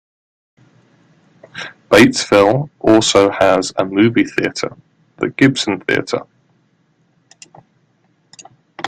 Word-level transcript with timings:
Batesville 1.91 2.71
also 2.79 3.29
has 3.29 3.71
a 3.77 3.85
movie 3.85 4.23
theater, 4.25 4.75
The 5.17 5.29
Gibson 5.29 5.79
Theatre. 5.81 6.25